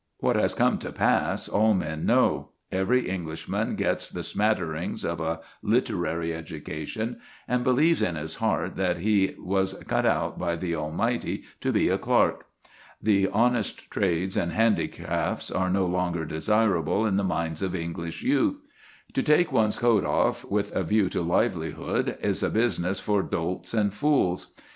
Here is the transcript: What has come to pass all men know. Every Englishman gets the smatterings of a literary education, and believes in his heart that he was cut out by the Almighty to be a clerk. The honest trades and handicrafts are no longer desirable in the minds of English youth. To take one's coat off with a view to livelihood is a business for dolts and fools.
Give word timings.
What 0.17 0.35
has 0.35 0.55
come 0.55 0.79
to 0.79 0.91
pass 0.91 1.47
all 1.47 1.75
men 1.75 2.07
know. 2.07 2.49
Every 2.71 3.07
Englishman 3.07 3.75
gets 3.75 4.09
the 4.09 4.23
smatterings 4.23 5.05
of 5.05 5.19
a 5.19 5.41
literary 5.61 6.33
education, 6.33 7.19
and 7.47 7.63
believes 7.63 8.01
in 8.01 8.15
his 8.15 8.37
heart 8.37 8.77
that 8.77 8.97
he 8.97 9.35
was 9.37 9.75
cut 9.87 10.07
out 10.07 10.39
by 10.39 10.55
the 10.55 10.73
Almighty 10.73 11.43
to 11.59 11.71
be 11.71 11.87
a 11.87 11.99
clerk. 11.99 12.47
The 12.99 13.27
honest 13.27 13.91
trades 13.91 14.35
and 14.35 14.53
handicrafts 14.53 15.51
are 15.51 15.69
no 15.69 15.85
longer 15.85 16.25
desirable 16.25 17.05
in 17.05 17.17
the 17.17 17.23
minds 17.23 17.61
of 17.61 17.75
English 17.75 18.23
youth. 18.23 18.59
To 19.13 19.21
take 19.21 19.51
one's 19.51 19.77
coat 19.77 20.03
off 20.03 20.43
with 20.43 20.75
a 20.75 20.81
view 20.81 21.09
to 21.09 21.21
livelihood 21.21 22.17
is 22.23 22.41
a 22.41 22.49
business 22.49 22.99
for 22.99 23.21
dolts 23.21 23.71
and 23.75 23.93
fools. 23.93 24.47